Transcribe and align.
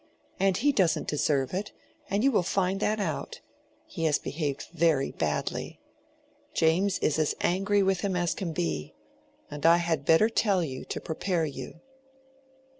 And 0.39 0.57
he 0.57 0.71
doesn't 0.71 1.07
deserve 1.07 1.53
it, 1.53 1.73
and 2.09 2.23
you 2.23 2.31
will 2.31 2.41
find 2.41 2.79
that 2.79 2.99
out. 2.99 3.39
He 3.85 4.05
has 4.05 4.17
behaved 4.17 4.65
very 4.73 5.11
badly. 5.11 5.79
James 6.55 6.97
is 7.03 7.19
as 7.19 7.35
angry 7.41 7.83
with 7.83 8.01
him 8.01 8.15
as 8.15 8.33
can 8.33 8.51
be. 8.51 8.95
And 9.51 9.63
I 9.63 9.77
had 9.77 10.03
better 10.03 10.27
tell 10.27 10.63
you, 10.63 10.85
to 10.85 10.99
prepare 10.99 11.45
you." 11.45 11.81